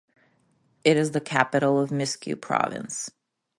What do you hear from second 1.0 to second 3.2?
the capital of the Mizque Province.